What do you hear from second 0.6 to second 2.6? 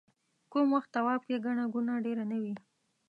وخت طواف کې ګڼه ګوڼه ډېره نه وي.